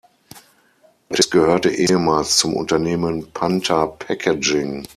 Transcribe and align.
Es 1.09 1.29
gehörte 1.29 1.69
ehemals 1.69 2.35
zum 2.37 2.55
Unternehmen 2.55 3.31
Panther 3.33 3.85
Packaging. 3.85 4.87